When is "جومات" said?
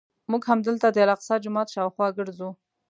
1.43-1.67